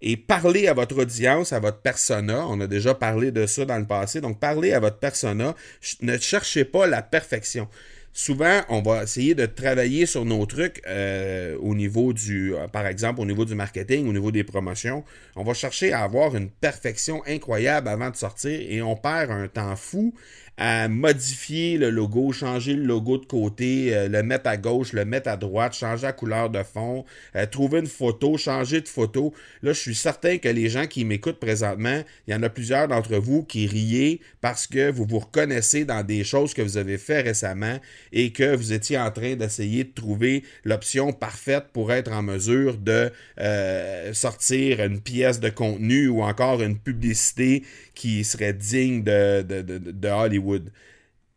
et 0.02 0.18
parlez 0.18 0.68
à 0.68 0.74
votre 0.74 1.02
audience, 1.02 1.54
à 1.54 1.60
votre 1.60 1.82
persona. 1.82 2.46
On 2.48 2.62
a 2.62 2.68
déjà 2.68 2.94
parlé 2.94 3.32
de 3.32 3.46
ça 3.46 3.66
dans 3.66 3.80
le 3.80 3.88
passé. 3.88 4.22
Donc, 4.22 4.40
parlez 4.40 4.74
à 4.74 4.80
votre 4.80 5.00
persona. 5.00 5.56
Ne 6.02 6.18
cherchez 6.18 6.66
pas 6.66 6.88
la 6.88 7.02
perfection. 7.02 7.68
Souvent, 8.14 8.62
on 8.70 8.82
va 8.82 9.04
essayer 9.04 9.36
de 9.36 9.46
travailler 9.46 10.08
sur 10.08 10.26
nos 10.26 10.44
trucs 10.48 10.82
euh, 10.88 11.56
au 11.62 11.76
niveau 11.76 12.14
du, 12.14 12.56
euh, 12.56 12.68
par 12.68 12.88
exemple, 12.88 13.22
au 13.22 13.26
niveau 13.26 13.46
du 13.46 13.54
marketing, 13.54 14.10
au 14.10 14.12
niveau 14.12 14.32
des 14.32 14.44
promotions. 14.44 15.04
On 15.36 15.44
va 15.44 15.54
chercher 15.54 15.94
à 15.94 16.02
avoir 16.02 16.36
une 16.36 16.50
perfection 16.50 17.22
incroyable 17.28 17.88
avant 17.90 18.10
de 18.10 18.16
sortir 18.16 18.60
et 18.60 18.82
on 18.82 18.96
perd 18.96 19.30
un 19.30 19.48
temps 19.48 19.76
fou 19.76 20.16
à 20.58 20.88
modifier 20.88 21.78
le 21.78 21.92
logo, 21.92 22.32
changer 22.32 22.74
le 22.74 22.84
logo 22.84 23.20
de 23.20 23.26
côté, 23.26 23.96
euh, 23.96 24.08
le 24.08 24.24
mettre 24.24 24.50
à 24.50 24.58
gauche, 24.58 24.92
le 24.94 25.06
mettre 25.06 25.30
à 25.30 25.38
droite, 25.38 25.76
changer 25.76 26.08
la 26.08 26.14
couleur 26.14 26.50
de 26.50 26.64
fond, 26.64 27.06
euh, 27.36 27.46
trouver 27.46 27.80
une 27.80 27.88
photo, 27.88 28.38
changer 28.38 28.82
de 28.82 28.88
photo. 28.88 29.34
Là, 29.62 29.74
je 29.74 29.80
suis 29.80 29.96
certain 29.96 30.40
que 30.40 30.50
les 30.50 30.70
gens 30.70 30.88
qui 30.88 31.06
m'écoutent 31.06 31.40
présentement, 31.40 32.02
il 32.28 32.34
y 32.34 32.36
en 32.36 32.42
a 32.42 32.50
plusieurs 32.50 32.88
d'entre 32.88 33.18
vous 33.18 33.44
qui 33.44 33.68
riez 33.68 34.20
parce 34.42 34.66
que 34.66 34.90
vous 34.90 35.06
vous 35.08 35.20
reconnaissez 35.20 35.86
dans 35.86 36.04
des 36.04 36.24
choses 36.24 36.56
que 36.56 36.64
vous 36.64 36.78
avez 36.78 36.98
fait 36.98 37.22
récemment 37.22 37.80
et 38.12 38.32
que 38.32 38.56
vous 38.56 38.74
étiez 38.74 38.98
en 38.98 39.12
train 39.12 39.36
d'essayer 39.36 39.84
de 39.84 39.94
trouver 39.94 40.44
l'option 40.64 41.14
parfaite 41.14 41.66
pour 41.72 41.92
être 41.92 42.12
en 42.12 42.24
mesure 42.24 42.78
de 42.78 43.12
euh, 43.40 44.14
sortir 44.14 44.84
une 44.84 45.02
pièce 45.02 45.40
de 45.40 45.50
contenu 45.50 46.08
ou 46.08 46.24
encore 46.24 46.62
une 46.64 46.78
publicité 46.78 47.64
qui 47.94 48.24
serait 48.24 48.54
digne 48.54 49.04
de, 49.04 49.42
de, 49.42 50.08
Hollywood. 50.08 50.47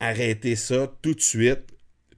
Arrêtez 0.00 0.56
ça 0.56 0.92
tout 1.02 1.14
de 1.14 1.20
suite. 1.20 1.64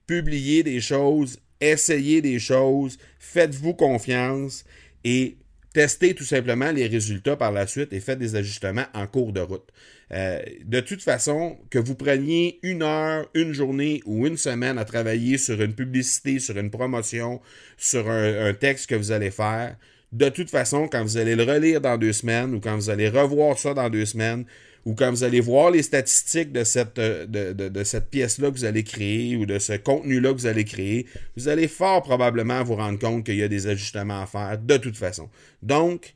Publiez 0.07 0.63
des 0.63 0.81
choses, 0.81 1.39
essayez 1.61 2.21
des 2.21 2.39
choses, 2.39 2.97
faites-vous 3.19 3.73
confiance 3.73 4.65
et 5.03 5.37
testez 5.73 6.13
tout 6.13 6.23
simplement 6.23 6.71
les 6.71 6.87
résultats 6.87 7.35
par 7.35 7.51
la 7.51 7.67
suite 7.67 7.93
et 7.93 7.99
faites 7.99 8.19
des 8.19 8.35
ajustements 8.35 8.85
en 8.93 9.07
cours 9.07 9.33
de 9.33 9.41
route. 9.41 9.69
Euh, 10.11 10.41
de 10.63 10.79
toute 10.79 11.01
façon, 11.01 11.57
que 11.69 11.79
vous 11.79 11.95
preniez 11.95 12.59
une 12.61 12.83
heure, 12.83 13.27
une 13.33 13.53
journée 13.53 14.01
ou 14.05 14.27
une 14.27 14.37
semaine 14.37 14.77
à 14.77 14.85
travailler 14.85 15.37
sur 15.37 15.61
une 15.61 15.73
publicité, 15.73 16.39
sur 16.39 16.57
une 16.57 16.69
promotion, 16.69 17.41
sur 17.77 18.09
un 18.09 18.53
texte 18.53 18.87
que 18.87 18.95
vous 18.95 19.11
allez 19.11 19.31
faire, 19.31 19.75
de 20.13 20.29
toute 20.29 20.51
façon, 20.51 20.87
quand 20.87 21.03
vous 21.03 21.17
allez 21.17 21.35
le 21.35 21.43
relire 21.43 21.81
dans 21.81 21.97
deux 21.97 22.13
semaines 22.13 22.53
ou 22.53 22.59
quand 22.59 22.75
vous 22.75 22.91
allez 22.91 23.09
revoir 23.09 23.57
ça 23.57 23.73
dans 23.73 23.89
deux 23.89 24.05
semaines 24.05 24.45
ou 24.85 24.93
quand 24.93 25.09
vous 25.09 25.23
allez 25.23 25.39
voir 25.39 25.71
les 25.71 25.81
statistiques 25.81 26.51
de 26.51 26.63
cette, 26.63 26.99
euh, 26.99 27.25
de, 27.25 27.83
cette 27.83 28.09
pièce-là 28.09 28.51
que 28.51 28.57
vous 28.57 28.65
allez 28.65 28.83
créer 28.83 29.35
ou 29.35 29.47
de 29.47 29.57
ce 29.57 29.73
contenu-là 29.73 30.33
que 30.33 30.37
vous 30.37 30.45
allez 30.45 30.65
créer, 30.65 31.07
vous 31.35 31.47
allez 31.47 31.67
fort 31.67 32.03
probablement 32.03 32.63
vous 32.63 32.75
rendre 32.75 32.99
compte 32.99 33.25
qu'il 33.25 33.37
y 33.37 33.43
a 33.43 33.47
des 33.47 33.65
ajustements 33.65 34.21
à 34.21 34.27
faire 34.27 34.59
de 34.59 34.77
toute 34.77 34.97
façon. 34.97 35.29
Donc, 35.63 36.13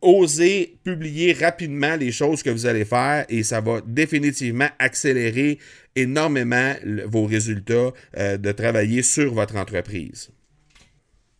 osez 0.00 0.76
publier 0.82 1.34
rapidement 1.34 1.96
les 1.96 2.12
choses 2.12 2.42
que 2.42 2.50
vous 2.50 2.64
allez 2.64 2.84
faire 2.86 3.26
et 3.28 3.42
ça 3.42 3.60
va 3.60 3.82
définitivement 3.84 4.68
accélérer 4.78 5.58
énormément 5.96 6.74
vos 7.06 7.26
résultats 7.26 7.92
euh, 8.16 8.38
de 8.38 8.52
travailler 8.52 9.02
sur 9.02 9.34
votre 9.34 9.56
entreprise. 9.56 10.30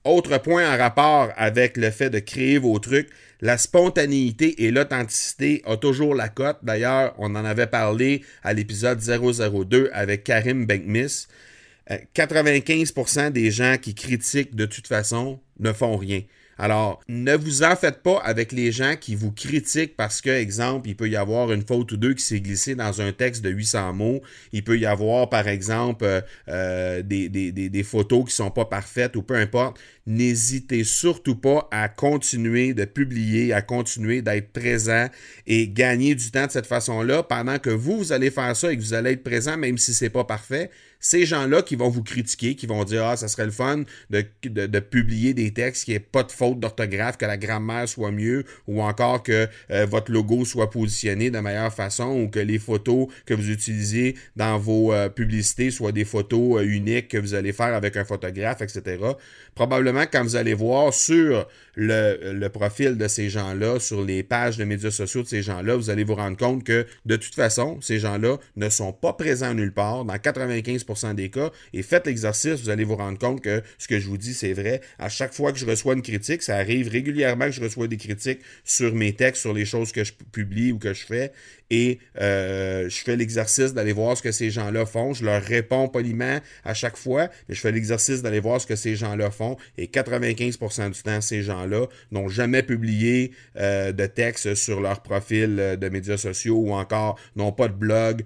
Autre 0.04 0.36
point 0.36 0.70
en 0.70 0.76
rapport 0.76 1.30
avec 1.34 1.78
le 1.78 1.90
fait 1.90 2.10
de 2.10 2.18
créer 2.18 2.58
vos 2.58 2.78
trucs, 2.78 3.08
la 3.40 3.56
spontanéité 3.56 4.64
et 4.64 4.70
l'authenticité 4.70 5.62
ont 5.64 5.78
toujours 5.78 6.14
la 6.14 6.28
cote. 6.28 6.58
D'ailleurs, 6.62 7.14
on 7.16 7.34
en 7.34 7.44
avait 7.44 7.66
parlé 7.66 8.22
à 8.42 8.52
l'épisode 8.52 9.00
002 9.00 9.90
avec 9.94 10.24
Karim 10.24 10.66
Benkmis. 10.66 11.26
95% 12.14 13.18
euh, 13.18 13.30
des 13.30 13.50
gens 13.50 13.76
qui 13.80 13.94
critiquent 13.94 14.54
de 14.54 14.66
toute 14.66 14.86
façon 14.86 15.40
ne 15.58 15.72
font 15.72 15.96
rien. 15.96 16.20
Alors, 16.58 17.00
ne 17.08 17.34
vous 17.34 17.62
en 17.62 17.76
faites 17.76 18.02
pas 18.02 18.18
avec 18.18 18.52
les 18.52 18.72
gens 18.72 18.94
qui 19.00 19.14
vous 19.14 19.32
critiquent 19.32 19.96
parce 19.96 20.20
que, 20.20 20.30
exemple, 20.30 20.88
il 20.88 20.96
peut 20.96 21.08
y 21.08 21.16
avoir 21.16 21.52
une 21.52 21.62
faute 21.62 21.92
ou 21.92 21.96
deux 21.96 22.14
qui 22.14 22.22
s'est 22.22 22.40
glissée 22.40 22.74
dans 22.74 23.00
un 23.00 23.12
texte 23.12 23.42
de 23.42 23.50
800 23.50 23.92
mots. 23.92 24.20
Il 24.52 24.62
peut 24.62 24.78
y 24.78 24.86
avoir, 24.86 25.28
par 25.28 25.48
exemple, 25.48 26.04
euh, 26.04 26.20
euh, 26.48 27.02
des, 27.02 27.82
photos 27.82 28.24
qui 28.26 28.34
sont 28.34 28.50
pas 28.50 28.64
parfaites 28.64 29.16
ou 29.16 29.22
peu 29.22 29.34
importe. 29.34 29.78
N'hésitez 30.06 30.84
surtout 30.84 31.36
pas 31.36 31.68
à 31.70 31.88
continuer 31.88 32.74
de 32.74 32.84
publier, 32.84 33.52
à 33.52 33.62
continuer 33.62 34.22
d'être 34.22 34.52
présent 34.52 35.08
et 35.46 35.68
gagner 35.68 36.14
du 36.14 36.30
temps 36.30 36.46
de 36.46 36.50
cette 36.50 36.66
façon-là 36.66 37.22
pendant 37.22 37.58
que 37.58 37.70
vous, 37.70 37.98
vous 37.98 38.12
allez 38.12 38.30
faire 38.30 38.54
ça 38.54 38.72
et 38.72 38.76
que 38.76 38.82
vous 38.82 38.94
allez 38.94 39.12
être 39.12 39.24
présent 39.24 39.56
même 39.56 39.78
si 39.78 39.94
c'est 39.94 40.10
pas 40.10 40.24
parfait 40.24 40.70
ces 41.04 41.26
gens-là 41.26 41.60
qui 41.60 41.76
vont 41.76 41.90
vous 41.90 42.02
critiquer, 42.02 42.56
qui 42.56 42.66
vont 42.66 42.82
dire 42.82 43.04
Ah, 43.04 43.16
ça 43.16 43.28
serait 43.28 43.44
le 43.44 43.50
fun 43.50 43.82
de, 44.08 44.24
de, 44.42 44.80
publier 44.80 45.34
des 45.34 45.52
textes 45.52 45.84
qui 45.84 45.90
n'aient 45.90 46.00
pas 46.00 46.22
de 46.22 46.32
faute 46.32 46.58
d'orthographe, 46.58 47.18
que 47.18 47.26
la 47.26 47.36
grammaire 47.36 47.86
soit 47.86 48.10
mieux, 48.10 48.44
ou 48.66 48.82
encore 48.82 49.22
que 49.22 49.46
euh, 49.70 49.84
votre 49.84 50.10
logo 50.10 50.46
soit 50.46 50.70
positionné 50.70 51.30
de 51.30 51.38
meilleure 51.40 51.72
façon, 51.72 52.22
ou 52.22 52.28
que 52.28 52.38
les 52.38 52.58
photos 52.58 53.08
que 53.26 53.34
vous 53.34 53.50
utilisez 53.50 54.16
dans 54.34 54.56
vos 54.56 54.94
euh, 54.94 55.10
publicités 55.10 55.70
soient 55.70 55.92
des 55.92 56.06
photos 56.06 56.62
euh, 56.62 56.66
uniques 56.66 57.08
que 57.08 57.18
vous 57.18 57.34
allez 57.34 57.52
faire 57.52 57.74
avec 57.74 57.98
un 57.98 58.06
photographe, 58.06 58.62
etc. 58.62 58.96
Probablement, 59.54 60.04
quand 60.10 60.22
vous 60.22 60.36
allez 60.36 60.54
voir 60.54 60.94
sur 60.94 61.46
le, 61.74 62.32
le 62.32 62.48
profil 62.48 62.96
de 62.96 63.08
ces 63.08 63.28
gens-là, 63.28 63.78
sur 63.78 64.02
les 64.02 64.22
pages 64.22 64.56
de 64.56 64.64
médias 64.64 64.90
sociaux 64.90 65.22
de 65.22 65.28
ces 65.28 65.42
gens-là, 65.42 65.76
vous 65.76 65.90
allez 65.90 66.04
vous 66.04 66.14
rendre 66.14 66.38
compte 66.38 66.64
que 66.64 66.86
de 67.04 67.16
toute 67.16 67.34
façon, 67.34 67.78
ces 67.82 67.98
gens-là 67.98 68.38
ne 68.56 68.70
sont 68.70 68.94
pas 68.94 69.12
présents 69.12 69.52
nulle 69.52 69.72
part. 69.72 70.06
Dans 70.06 70.14
95% 70.14 70.93
des 71.14 71.30
cas. 71.30 71.50
Et 71.72 71.82
faites 71.82 72.06
l'exercice, 72.06 72.60
vous 72.60 72.70
allez 72.70 72.84
vous 72.84 72.96
rendre 72.96 73.18
compte 73.18 73.40
que 73.40 73.62
ce 73.78 73.88
que 73.88 73.98
je 73.98 74.08
vous 74.08 74.18
dis, 74.18 74.34
c'est 74.34 74.52
vrai. 74.52 74.80
À 74.98 75.08
chaque 75.08 75.34
fois 75.34 75.52
que 75.52 75.58
je 75.58 75.66
reçois 75.66 75.94
une 75.94 76.02
critique, 76.02 76.42
ça 76.42 76.56
arrive 76.56 76.88
régulièrement 76.88 77.46
que 77.46 77.52
je 77.52 77.60
reçois 77.60 77.88
des 77.88 77.96
critiques 77.96 78.40
sur 78.64 78.94
mes 78.94 79.12
textes, 79.12 79.42
sur 79.42 79.52
les 79.52 79.64
choses 79.64 79.92
que 79.92 80.04
je 80.04 80.12
publie 80.32 80.72
ou 80.72 80.78
que 80.78 80.94
je 80.94 81.04
fais 81.04 81.32
et 81.70 81.98
euh, 82.20 82.88
je 82.88 82.96
fais 83.02 83.16
l'exercice 83.16 83.74
d'aller 83.74 83.92
voir 83.92 84.16
ce 84.16 84.22
que 84.22 84.32
ces 84.32 84.50
gens-là 84.50 84.86
font. 84.86 85.14
Je 85.14 85.24
leur 85.24 85.42
réponds 85.42 85.88
poliment 85.88 86.38
à 86.64 86.74
chaque 86.74 86.96
fois, 86.96 87.28
mais 87.48 87.54
je 87.54 87.60
fais 87.60 87.72
l'exercice 87.72 88.22
d'aller 88.22 88.40
voir 88.40 88.60
ce 88.60 88.66
que 88.66 88.76
ces 88.76 88.96
gens-là 88.96 89.30
font. 89.30 89.56
Et 89.78 89.86
95% 89.86 90.90
du 90.90 91.02
temps, 91.02 91.20
ces 91.20 91.42
gens-là 91.42 91.86
n'ont 92.12 92.28
jamais 92.28 92.62
publié 92.62 93.32
euh, 93.56 93.92
de 93.92 94.06
texte 94.06 94.54
sur 94.54 94.80
leur 94.80 95.00
profil 95.02 95.56
euh, 95.58 95.76
de 95.76 95.88
médias 95.88 96.16
sociaux 96.16 96.56
ou 96.56 96.72
encore 96.72 97.18
n'ont 97.36 97.52
pas 97.52 97.68
de 97.68 97.74
blog, 97.74 98.22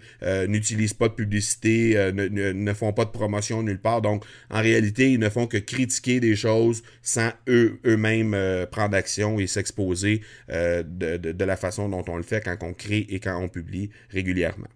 n'utilisent 0.49 0.95
pas 0.95 1.09
de 1.09 1.15
publicité, 1.15 1.95
ne, 2.13 2.73
font 2.75 2.93
pas 2.93 3.05
de 3.05 3.11
promotion 3.11 3.63
nulle 3.63 3.81
part. 3.81 4.03
Donc, 4.03 4.25
en 4.51 4.61
réalité, 4.61 5.13
ils 5.13 5.19
ne 5.19 5.29
font 5.29 5.47
que 5.47 5.57
critiquer 5.57 6.21
des 6.21 6.37
choses 6.37 6.83
sans 7.03 7.31
eux, 7.49 7.81
eux-mêmes 7.87 8.37
prendre 8.71 8.97
action 8.97 9.39
et 9.39 9.47
s'exposer 9.47 10.23
de, 10.49 10.83
de, 11.17 11.33
de 11.33 11.45
la 11.45 11.57
façon 11.57 11.89
dont 11.89 12.05
on 12.09 12.17
le 12.17 12.23
fait 12.23 12.43
quand 12.45 12.57
on 12.63 12.73
crée 12.73 13.07
et 13.09 13.21
quand 13.21 13.28
on 13.37 13.49
publie 13.49 13.91
régulièrement. 14.11 14.69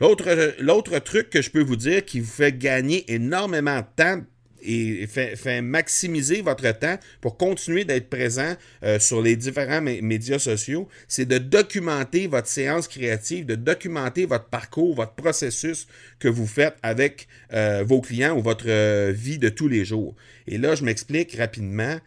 L'autre 0.00 0.98
truc 1.00 1.28
que 1.28 1.42
je 1.42 1.50
peux 1.50 1.62
vous 1.62 1.76
dire 1.76 2.04
qui 2.04 2.20
vous 2.20 2.30
fait 2.30 2.56
gagner 2.56 3.12
énormément 3.12 3.80
de 3.80 3.86
temps 3.96 4.22
et 4.62 5.06
fait, 5.06 5.62
maximiser 5.62 6.42
votre 6.42 6.70
temps 6.78 6.98
pour 7.20 7.36
continuer 7.36 7.84
d'être 7.84 8.08
présent 8.08 8.54
euh, 8.82 8.98
sur 8.98 9.22
les 9.22 9.36
différents 9.36 9.80
médias 9.80 10.38
sociaux, 10.38 10.88
c'est 11.08 11.26
de 11.26 11.38
documenter 11.38 12.26
votre 12.26 12.48
séance 12.48 12.88
créative, 12.88 13.46
de 13.46 13.54
documenter 13.54 14.26
votre 14.26 14.46
parcours, 14.46 14.94
votre 14.94 15.14
processus 15.14 15.86
que 16.18 16.28
vous 16.28 16.46
faites 16.46 16.76
avec 16.82 17.28
euh, 17.52 17.84
vos 17.86 18.00
clients 18.00 18.36
ou 18.36 18.42
votre 18.42 18.68
euh, 18.68 19.12
vie 19.14 19.38
de 19.38 19.48
tous 19.48 19.68
les 19.68 19.84
jours. 19.84 20.14
Et 20.46 20.58
là, 20.58 20.74
je 20.74 20.84
m'explique 20.84 21.36
rapidement 21.36 21.98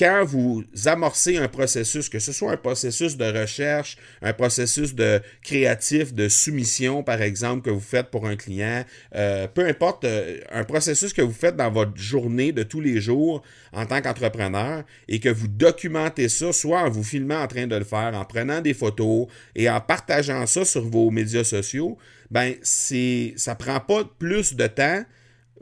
quand 0.00 0.24
vous 0.24 0.64
amorcez 0.86 1.36
un 1.36 1.46
processus, 1.46 2.08
que 2.08 2.20
ce 2.20 2.32
soit 2.32 2.52
un 2.52 2.56
processus 2.56 3.18
de 3.18 3.38
recherche, 3.38 3.98
un 4.22 4.32
processus 4.32 4.94
de 4.94 5.20
créatif, 5.42 6.14
de 6.14 6.30
soumission, 6.30 7.02
par 7.02 7.20
exemple, 7.20 7.66
que 7.66 7.70
vous 7.70 7.80
faites 7.80 8.10
pour 8.10 8.26
un 8.26 8.34
client, 8.34 8.86
euh, 9.14 9.46
peu 9.46 9.66
importe, 9.66 10.06
euh, 10.06 10.40
un 10.50 10.64
processus 10.64 11.12
que 11.12 11.20
vous 11.20 11.34
faites 11.34 11.54
dans 11.54 11.70
votre 11.70 11.98
journée 11.98 12.50
de 12.52 12.62
tous 12.62 12.80
les 12.80 12.98
jours 12.98 13.42
en 13.74 13.84
tant 13.84 14.00
qu'entrepreneur 14.00 14.84
et 15.06 15.20
que 15.20 15.28
vous 15.28 15.48
documentez 15.48 16.30
ça, 16.30 16.50
soit 16.54 16.80
en 16.80 16.88
vous 16.88 17.04
filmant 17.04 17.42
en 17.42 17.46
train 17.46 17.66
de 17.66 17.76
le 17.76 17.84
faire, 17.84 18.12
en 18.14 18.24
prenant 18.24 18.62
des 18.62 18.72
photos 18.72 19.26
et 19.54 19.68
en 19.68 19.82
partageant 19.82 20.46
ça 20.46 20.64
sur 20.64 20.88
vos 20.88 21.10
médias 21.10 21.44
sociaux, 21.44 21.98
ben 22.30 22.54
c'est 22.62 23.34
ça 23.36 23.54
prend 23.54 23.80
pas 23.80 24.04
plus 24.18 24.54
de 24.54 24.66
temps 24.66 25.04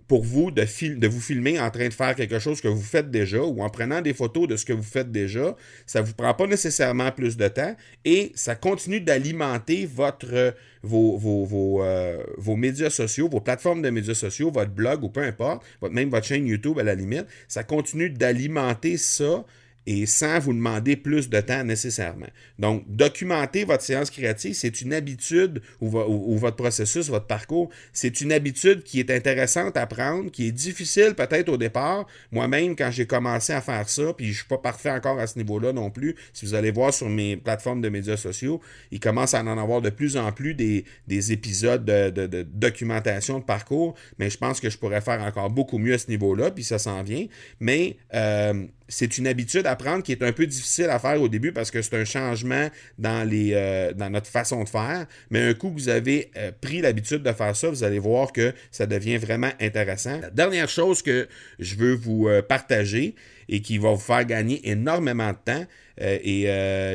pour 0.08 0.24
vous 0.24 0.50
de, 0.50 0.64
de, 0.94 1.06
vous 1.06 1.20
filmer 1.20 1.60
en 1.60 1.70
train 1.70 1.88
de 1.88 1.94
faire 1.94 2.14
quelque 2.14 2.38
chose 2.38 2.60
que 2.62 2.68
vous 2.68 2.82
faites 2.82 3.10
déjà 3.10 3.42
ou 3.42 3.62
en 3.62 3.68
prenant 3.68 4.00
des 4.00 4.14
photos 4.14 4.48
de 4.48 4.56
ce 4.56 4.64
que 4.64 4.72
vous 4.72 4.82
faites 4.82 5.12
déjà, 5.12 5.54
ça 5.86 6.00
ne 6.00 6.06
vous 6.06 6.14
prend 6.14 6.32
pas 6.32 6.46
nécessairement 6.46 7.12
plus 7.12 7.36
de 7.36 7.46
temps 7.48 7.76
et 8.06 8.32
ça 8.34 8.54
continue 8.54 9.00
d'alimenter 9.00 9.86
votre 9.86 10.54
vos, 10.82 11.16
vos, 11.18 11.82
euh, 11.82 12.22
vos, 12.38 12.56
médias 12.56 12.90
sociaux, 12.90 13.28
vos 13.28 13.40
plateformes 13.40 13.82
de 13.82 13.90
médias 13.90 14.14
sociaux, 14.14 14.50
votre 14.50 14.70
blog 14.70 15.04
ou 15.04 15.08
peu 15.08 15.22
importe, 15.22 15.62
même 15.90 16.08
votre 16.08 16.26
chaîne 16.26 16.46
YouTube 16.46 16.78
à 16.78 16.82
la 16.82 16.94
limite, 16.94 17.26
ça 17.46 17.62
continue 17.62 18.10
d'alimenter 18.10 18.96
ça 18.96 19.44
et 19.90 20.04
sans 20.04 20.38
vous 20.38 20.52
demander 20.52 20.96
plus 20.96 21.30
de 21.30 21.40
temps 21.40 21.64
nécessairement. 21.64 22.26
Donc, 22.58 22.84
documenter 22.88 23.64
votre 23.64 23.82
séance 23.82 24.10
créative, 24.10 24.52
c'est 24.52 24.82
une 24.82 24.92
habitude 24.92 25.62
ou, 25.80 25.88
votre 26.36 26.56
processus, 26.56 27.08
votre 27.08 27.26
parcours, 27.26 27.70
c'est 27.94 28.20
une 28.20 28.30
habitude 28.30 28.82
qui 28.82 29.00
est 29.00 29.10
intéressante 29.10 29.78
à 29.78 29.86
prendre, 29.86 30.30
qui 30.30 30.48
est 30.48 30.52
difficile 30.52 31.14
peut-être 31.14 31.48
au 31.48 31.56
départ. 31.56 32.06
Moi-même, 32.32 32.76
quand 32.76 32.90
j'ai 32.90 33.06
commencé 33.06 33.54
à 33.54 33.62
faire 33.62 33.88
ça, 33.88 34.12
puis 34.12 34.26
je 34.26 34.30
ne 34.32 34.36
suis 34.36 34.46
pas 34.46 34.58
parfait 34.58 34.90
encore 34.90 35.18
à 35.18 35.26
ce 35.26 35.38
niveau-là 35.38 35.72
non 35.72 35.90
plus, 35.90 36.16
si 36.34 36.44
vous 36.44 36.52
allez 36.52 36.70
voir 36.70 36.92
sur 36.92 37.08
mes 37.08 37.38
plateformes 37.38 37.80
de 37.80 37.88
médias 37.88 38.18
sociaux, 38.18 38.60
il 38.90 39.00
commence 39.00 39.32
à 39.32 39.40
en 39.42 39.56
avoir 39.56 39.80
de 39.80 39.88
plus 39.88 40.18
en 40.18 40.32
plus 40.32 40.52
des, 40.52 40.84
épisodes 41.32 41.86
de, 41.86 42.42
documentation 42.42 43.38
de 43.38 43.44
parcours, 43.44 43.94
mais 44.18 44.28
je 44.28 44.36
pense 44.36 44.60
que 44.60 44.68
je 44.68 44.76
pourrais 44.76 45.00
faire 45.00 45.22
encore 45.22 45.48
beaucoup 45.48 45.78
mieux 45.78 45.94
à 45.94 45.98
ce 45.98 46.10
niveau-là, 46.10 46.50
puis 46.50 46.62
ça 46.62 46.78
s'en 46.78 47.02
vient. 47.02 47.26
Mais 47.58 47.96
euh, 48.12 48.66
c'est 48.88 49.18
une 49.18 49.26
habitude 49.26 49.66
à 49.66 49.76
qui 50.02 50.12
est 50.12 50.22
un 50.22 50.32
peu 50.32 50.46
difficile 50.46 50.90
à 50.90 50.98
faire 50.98 51.20
au 51.20 51.28
début 51.28 51.52
parce 51.52 51.70
que 51.70 51.82
c'est 51.82 51.96
un 51.96 52.04
changement 52.04 52.68
dans, 52.98 53.28
les, 53.28 53.52
euh, 53.54 53.92
dans 53.92 54.10
notre 54.10 54.26
façon 54.26 54.64
de 54.64 54.68
faire. 54.68 55.06
Mais 55.30 55.40
un 55.40 55.54
coup 55.54 55.70
que 55.70 55.74
vous 55.74 55.88
avez 55.88 56.30
euh, 56.36 56.50
pris 56.60 56.80
l'habitude 56.80 57.22
de 57.22 57.32
faire 57.32 57.54
ça, 57.56 57.70
vous 57.70 57.84
allez 57.84 57.98
voir 57.98 58.32
que 58.32 58.52
ça 58.70 58.86
devient 58.86 59.16
vraiment 59.16 59.50
intéressant. 59.60 60.20
La 60.20 60.30
dernière 60.30 60.68
chose 60.68 61.02
que 61.02 61.28
je 61.58 61.76
veux 61.76 61.94
vous 61.94 62.28
euh, 62.28 62.42
partager 62.42 63.14
et 63.48 63.62
qui 63.62 63.78
va 63.78 63.90
vous 63.92 64.00
faire 64.00 64.24
gagner 64.24 64.68
énormément 64.68 65.30
de 65.30 65.38
temps, 65.52 65.66
et 66.00 66.44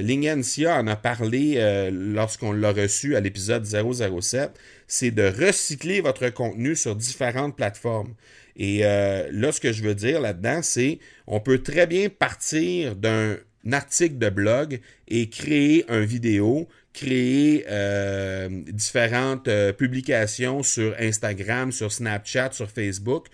Lingencia 0.02 0.78
en 0.78 0.88
a 0.88 0.96
parlé 0.96 1.90
lorsqu'on 1.92 2.54
l'a 2.54 2.72
reçu 2.72 3.18
à 3.18 3.20
l'épisode 3.20 3.66
007, 3.66 4.52
c'est 4.88 5.12
de 5.12 5.24
recycler 5.24 6.00
votre 6.00 6.30
contenu 6.30 6.76
sur 6.78 6.96
différentes 6.96 7.58
plateformes. 7.58 8.14
Et 8.56 8.82
euh, 8.84 9.30
là, 9.32 9.52
ce 9.52 9.60
que 9.60 9.72
je 9.72 9.84
veux 9.84 9.96
dire 9.96 10.22
là-dedans, 10.22 10.62
c'est 10.62 11.00
on 11.28 11.40
peut 11.40 11.60
très 11.60 11.88
bien 11.88 12.10
partir 12.10 12.96
d'un 12.96 13.38
article 13.72 14.18
de 14.18 14.30
blog 14.30 14.80
et 15.08 15.30
créer 15.30 15.86
un 15.90 16.02
vidéo, 16.02 16.68
créer 16.94 17.66
euh, 17.70 18.50
différentes 18.68 19.48
euh, 19.48 19.74
publications 19.74 20.62
sur 20.62 20.96
Instagram, 21.00 21.72
sur 21.72 21.92
Snapchat, 21.92 22.52
sur 22.52 22.70
Facebook. 22.70 23.28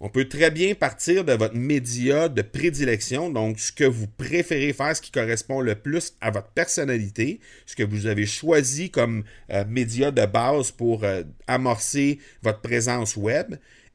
On 0.00 0.08
peut 0.08 0.28
très 0.28 0.50
bien 0.50 0.74
partir 0.74 1.24
de 1.24 1.32
votre 1.32 1.54
média 1.54 2.28
de 2.28 2.42
prédilection, 2.42 3.30
donc 3.30 3.58
ce 3.58 3.72
que 3.72 3.84
vous 3.84 4.06
préférez 4.06 4.72
faire, 4.72 4.94
ce 4.94 5.00
qui 5.00 5.10
correspond 5.10 5.60
le 5.60 5.76
plus 5.76 6.14
à 6.20 6.30
votre 6.30 6.48
personnalité, 6.48 7.40
ce 7.64 7.76
que 7.76 7.84
vous 7.84 8.06
avez 8.06 8.26
choisi 8.26 8.90
comme 8.90 9.24
média 9.68 10.10
de 10.10 10.26
base 10.26 10.72
pour 10.72 11.04
amorcer 11.46 12.18
votre 12.42 12.60
présence 12.60 13.16
web 13.16 13.54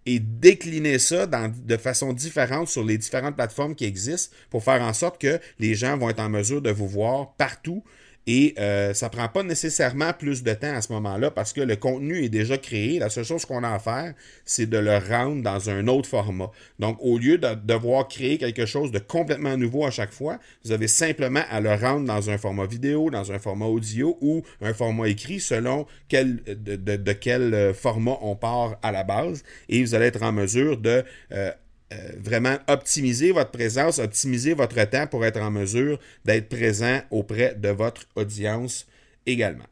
et 0.10 0.20
décliner 0.20 0.98
ça 0.98 1.28
de 1.28 1.78
façon 1.78 2.13
différente 2.13 2.68
sur 2.68 2.84
les 2.84 2.98
différentes 2.98 3.36
plateformes 3.36 3.75
qui 3.75 3.86
existent 3.86 4.36
pour 4.50 4.63
faire 4.63 4.82
en 4.82 4.94
sorte 4.94 5.22
que 5.22 5.39
les 5.60 5.75
gens 5.75 5.98
vont 5.98 6.10
être 6.10 6.20
en 6.20 6.30
mesure 6.30 6.63
de 6.63 6.72
vous 6.72 6.88
voir 6.88 7.34
partout 7.34 7.84
et 8.28 8.54
euh, 8.60 8.94
ça 8.94 9.08
ne 9.08 9.12
prend 9.12 9.28
pas 9.28 9.44
nécessairement 9.44 10.14
plus 10.14 10.44
de 10.44 10.54
temps 10.54 10.74
à 10.76 10.82
ce 10.82 10.92
moment-là 10.94 11.32
parce 11.32 11.54
que 11.54 11.62
le 11.62 11.76
contenu 11.76 12.24
est 12.24 12.30
déjà 12.30 12.58
créé. 12.58 13.00
La 13.00 13.10
seule 13.10 13.26
chose 13.26 13.46
qu'on 13.46 13.64
a 13.64 13.70
à 13.70 13.80
faire, 13.80 14.14
c'est 14.46 14.68
de 14.68 14.78
le 14.78 14.98
rendre 14.98 15.42
dans 15.42 15.70
un 15.70 15.88
autre 15.88 16.08
format. 16.08 16.52
Donc, 16.78 16.98
au 17.02 17.18
lieu 17.18 17.38
de 17.38 17.56
devoir 17.56 18.08
créer 18.08 18.38
quelque 18.38 18.66
chose 18.66 18.92
de 18.92 19.00
complètement 19.00 19.58
nouveau 19.58 19.86
à 19.86 19.92
chaque 19.92 20.12
fois, 20.12 20.38
vous 20.64 20.72
avez 20.72 20.88
simplement 20.88 21.44
à 21.50 21.60
le 21.60 21.74
rendre 21.74 22.06
dans 22.06 22.30
un 22.30 22.38
format 22.38 22.66
vidéo, 22.66 23.10
dans 23.10 23.32
un 23.32 23.40
format 23.40 23.66
audio 23.66 24.18
ou 24.22 24.44
un 24.62 24.74
format 24.74 25.08
écrit 25.08 25.40
selon 25.40 25.88
quel, 26.08 26.42
de, 26.46 27.14
quel 27.14 27.54
euh, 27.54 27.74
format 27.74 28.18
on 28.22 28.36
part 28.36 28.78
à 28.84 28.92
la 28.92 29.04
base. 29.04 29.44
Et 29.70 29.82
vous 29.82 29.96
allez 29.96 30.06
être 30.06 30.24
en 30.24 30.32
mesure 30.32 30.78
de... 30.78 31.04
Euh, 31.32 31.52
euh, 31.91 32.12
vraiment 32.17 32.58
optimiser 32.67 33.32
votre 33.32 33.52
présence, 33.52 33.99
optimiser 33.99 34.54
votre 34.54 34.84
temps 34.84 35.08
pour 35.08 35.25
être 35.25 35.41
en 35.41 35.49
mesure 35.49 35.99
d'être 36.25 36.47
présent 36.47 37.02
auprès 37.10 37.56
de 37.56 37.69
votre 37.69 38.04
audience 38.15 38.88
également. 39.25 39.65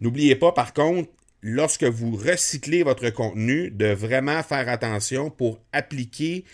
N'oubliez 0.00 0.36
pas 0.36 0.52
par 0.52 0.72
contre, 0.72 1.10
lorsque 1.42 1.84
vous 1.84 2.14
recyclez 2.14 2.82
votre 2.82 3.10
contenu, 3.10 3.70
de 3.70 3.86
vraiment 3.86 4.42
faire 4.42 4.68
attention 4.68 5.30
pour 5.30 5.60
appliquer 5.72 6.44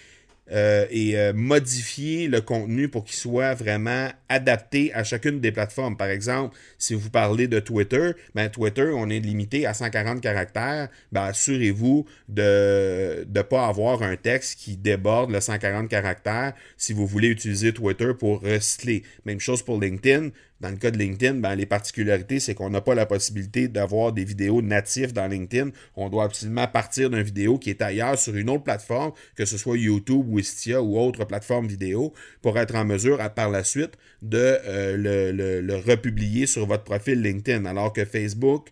euh, 0.53 0.87
et 0.91 1.19
euh, 1.19 1.33
modifier 1.33 2.29
le 2.29 2.41
contenu 2.41 2.89
pour 2.89 3.05
qu'il 3.05 3.17
soit 3.17 3.55
vraiment 3.55 4.11
adapté 4.29 4.93
à 4.93 5.03
chacune 5.03 5.41
des 5.41 5.51
plateformes. 5.51 5.97
Par 5.97 6.09
exemple, 6.09 6.57
si 6.79 6.95
vous 6.95 7.09
parlez 7.11 7.49
de 7.49 7.59
Twitter, 7.59 8.13
ben 8.35 8.49
Twitter, 8.51 8.91
on 8.95 9.09
est 9.09 9.21
limité 9.21 9.67
à 9.67 9.73
140 9.73 10.21
caractères. 10.21 10.89
Ben, 11.11 11.23
assurez-vous 11.23 12.07
de 12.29 13.27
ne 13.35 13.43
pas 13.43 13.67
avoir 13.67 14.03
un 14.03 14.17
texte 14.17 14.59
qui 14.59 14.77
déborde 14.77 15.31
le 15.31 15.41
140 15.41 15.89
caractères 15.89 16.53
si 16.77 16.93
vous 16.93 17.07
voulez 17.07 17.29
utiliser 17.29 17.73
Twitter 17.73 18.13
pour 18.19 18.43
recycler. 18.43 19.05
Même 19.25 19.41
chose 19.41 19.63
pour 19.63 19.81
LinkedIn. 19.81 20.31
Dans 20.63 20.71
le 20.71 20.77
cas 20.77 20.93
de 20.93 20.97
LinkedIn, 20.97 21.41
ben, 21.41 21.57
les 21.57 21.67
particularités, 21.67 22.39
c'est 22.39 22.55
qu'on 22.55 22.71
n'a 22.71 22.81
pas 22.81 22.95
la 22.95 23.05
possibilité 23.05 23.67
d'avoir 23.67 24.13
des 24.13 24.23
vidéos 24.23 24.63
natives 24.63 25.13
dans 25.13 25.27
LinkedIn. 25.27 25.71
On 25.97 26.09
doit 26.09 26.23
absolument 26.23 26.69
partir 26.69 27.11
d'une 27.11 27.23
vidéo 27.23 27.59
qui 27.59 27.71
est 27.71 27.83
ailleurs 27.83 28.17
sur 28.17 28.37
une 28.37 28.49
autre 28.49 28.63
plateforme, 28.63 29.11
que 29.35 29.45
ce 29.45 29.59
soit 29.59 29.77
YouTube 29.77 30.25
ou 30.29 30.39
Istia 30.39 30.81
ou 30.81 30.97
autre 31.01 31.25
plateforme 31.25 31.67
vidéo, 31.67 32.13
pour 32.43 32.57
être 32.61 32.77
en 32.77 32.85
mesure, 32.85 33.21
à, 33.21 33.29
par 33.29 33.51
la 33.51 33.65
suite, 33.65 33.95
de 34.23 34.39
euh, 34.39 35.33
le, 35.33 35.61
le 35.61 35.77
republier 35.79 36.47
sur 36.47 36.65
votre 36.65 36.85
profil 36.85 37.21
LinkedIn. 37.21 37.65
Alors 37.65 37.93
que 37.93 38.05
Facebook, 38.05 38.69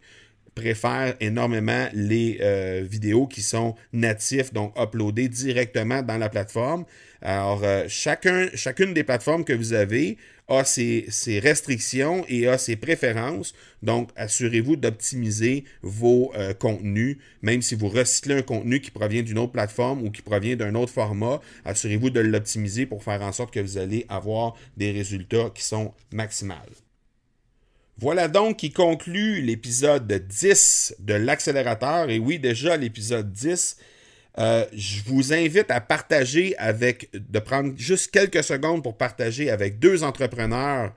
préfère 0.55 1.15
énormément 1.21 1.89
les 1.93 2.39
euh, 2.41 2.85
vidéos 2.89 3.27
qui 3.27 3.43
sont 3.43 3.75
natifs, 3.93 4.53
donc 4.53 4.75
uploadées 4.79 5.29
directement 5.29 6.03
dans 6.03 6.19
la 6.19 6.29
plateforme. 6.29 6.85
Alors, 7.23 7.63
euh, 7.65 7.85
chacun, 7.89 8.49
chacune 8.55 8.95
des 8.95 9.05
plateformes 9.05 9.45
que 9.45 9.53
vous 9.53 9.73
avez 9.73 10.17
a 10.49 10.65
ses, 10.65 11.41
restrictions 11.43 12.25
et 12.29 12.49
a 12.49 12.59
ses 12.59 12.77
préférences. 12.77 13.55
Donc, 13.83 14.11
assurez-vous 14.17 14.77
d'optimiser 14.77 15.65
vos 15.83 16.33
euh, 16.35 16.53
contenus. 16.55 17.19
Même 17.43 17.63
si 17.63 17.75
vous 17.75 17.89
recyclez 17.89 18.35
un 18.35 18.43
contenu 18.43 18.81
qui 18.81 18.91
provient 18.91 19.23
d'une 19.23 19.39
autre 19.39 19.53
plateforme 19.53 20.03
ou 20.03 20.11
qui 20.11 20.23
provient 20.23 20.57
d'un 20.57 20.75
autre 20.75 20.93
format, 20.93 21.41
assurez-vous 21.65 22.11
de 22.11 22.21
l'optimiser 22.21 22.87
pour 22.87 23.05
faire 23.05 23.23
en 23.23 23.33
sorte 23.33 23.55
que 23.55 23.61
vous 23.61 23.79
allez 23.79 24.07
avoir 24.09 24.57
des 24.77 24.91
résultats 24.91 25.51
qui 25.55 25.63
sont 25.63 25.95
maximaux. 26.13 26.55
Voilà 28.01 28.29
donc 28.29 28.57
qui 28.57 28.73
conclut 28.73 29.43
l'épisode 29.43 30.11
10 30.11 30.95
de 31.01 31.13
l'accélérateur. 31.13 32.09
Et 32.09 32.19
oui, 32.19 32.39
déjà 32.39 32.79
l'épisode 32.79 33.31
10. 33.31 33.77
Euh, 34.39 34.65
je 34.73 35.03
vous 35.05 35.35
invite 35.35 35.71
à 35.71 35.83
partager 35.83 36.57
avec, 36.57 37.11
de 37.13 37.39
prendre 37.41 37.75
juste 37.77 38.11
quelques 38.11 38.43
secondes 38.43 38.83
pour 38.83 38.97
partager 38.97 39.51
avec 39.51 39.79
deux 39.79 40.03
entrepreneurs 40.03 40.95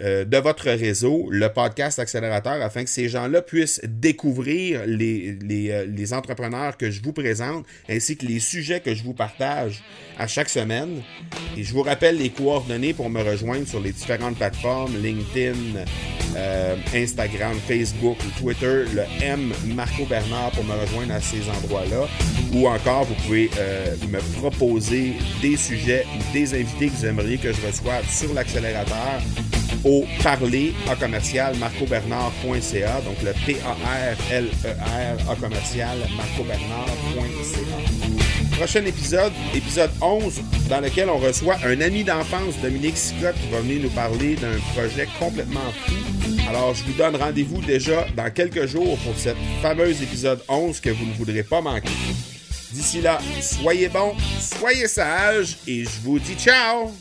euh, 0.00 0.24
de 0.24 0.36
votre 0.36 0.70
réseau, 0.70 1.26
le 1.30 1.48
podcast 1.48 1.98
accélérateur, 1.98 2.62
afin 2.62 2.84
que 2.84 2.90
ces 2.90 3.08
gens-là 3.08 3.42
puissent 3.42 3.80
découvrir 3.84 4.82
les, 4.86 5.36
euh, 5.42 5.86
les, 5.86 6.12
entrepreneurs 6.14 6.76
que 6.76 6.90
je 6.90 7.02
vous 7.02 7.12
présente, 7.12 7.66
ainsi 7.88 8.16
que 8.16 8.24
les 8.24 8.38
sujets 8.38 8.80
que 8.80 8.94
je 8.94 9.02
vous 9.02 9.12
partage 9.12 9.82
à 10.16 10.28
chaque 10.28 10.50
semaine. 10.50 11.02
Et 11.56 11.64
je 11.64 11.72
vous 11.72 11.82
rappelle 11.82 12.18
les 12.18 12.30
coordonnées 12.30 12.94
pour 12.94 13.10
me 13.10 13.22
rejoindre 13.22 13.66
sur 13.66 13.80
les 13.80 13.90
différentes 13.90 14.36
plateformes, 14.36 14.96
LinkedIn, 15.02 15.84
euh, 16.36 16.76
Instagram, 16.94 17.56
Facebook 17.66 18.18
Twitter, 18.38 18.84
le 18.94 19.02
M 19.20 19.52
Marco 19.74 20.04
Bernard 20.04 20.52
pour 20.52 20.64
me 20.64 20.74
rejoindre 20.74 21.14
à 21.14 21.20
ces 21.20 21.42
endroits-là. 21.50 22.06
Ou 22.54 22.68
encore, 22.68 23.04
vous 23.04 23.14
pouvez 23.26 23.50
me 24.08 24.20
proposer 24.38 25.14
des 25.42 25.56
sujets 25.56 26.06
ou 26.14 26.32
des 26.32 26.54
invités 26.54 26.86
que 26.86 26.92
vous 26.92 27.06
aimeriez 27.06 27.36
que 27.36 27.52
je 27.52 27.66
reçoive 27.66 28.08
sur 28.08 28.32
l'accélérateur 28.32 29.20
au 29.84 30.04
parler 30.22 30.74
à 30.88 30.96
commercial 30.96 31.56
marcobernard.ca, 31.56 33.00
donc 33.02 33.22
le 33.22 33.32
P-A-R-L-E-R 33.46 35.30
à 35.30 35.36
commercial 35.36 35.98
marcobernard.ca. 36.16 38.56
prochain 38.56 38.84
épisode, 38.84 39.32
épisode 39.54 39.90
11, 40.00 40.40
dans 40.68 40.80
lequel 40.80 41.08
on 41.08 41.18
reçoit 41.18 41.56
un 41.64 41.80
ami 41.80 42.04
d'enfance, 42.04 42.56
Dominique 42.62 42.96
Scott, 42.96 43.34
qui 43.40 43.48
va 43.50 43.60
venir 43.60 43.82
nous 43.82 43.90
parler 43.90 44.36
d'un 44.36 44.58
projet 44.74 45.08
complètement 45.18 45.72
fou. 45.86 45.94
Alors, 46.48 46.74
je 46.74 46.82
vous 46.84 46.94
donne 46.94 47.16
rendez-vous 47.16 47.60
déjà 47.60 48.06
dans 48.16 48.30
quelques 48.30 48.66
jours 48.66 48.96
pour 48.98 49.16
cette 49.16 49.36
fameuse 49.60 50.02
épisode 50.02 50.42
11 50.48 50.80
que 50.80 50.90
vous 50.90 51.04
ne 51.04 51.12
voudrez 51.12 51.42
pas 51.42 51.60
manquer. 51.60 51.90
D'ici 52.72 53.00
là, 53.00 53.18
soyez 53.40 53.88
bons, 53.88 54.14
soyez 54.40 54.88
sages 54.88 55.56
et 55.66 55.84
je 55.84 56.00
vous 56.02 56.18
dis 56.18 56.34
ciao! 56.34 56.92